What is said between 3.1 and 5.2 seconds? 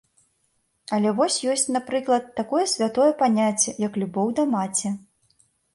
паняцце, як любоў да маці.